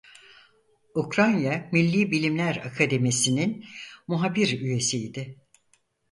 [0.95, 3.65] Ukrayna Milli Bilimler Akademisi'nin
[4.07, 5.37] Muhabir Üyesiydi.